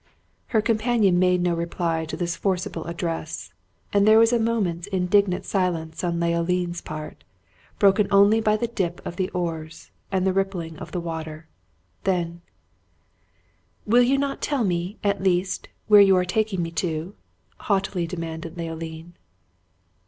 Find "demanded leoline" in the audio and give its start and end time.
18.07-19.13